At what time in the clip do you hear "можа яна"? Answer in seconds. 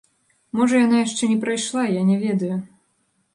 0.59-1.01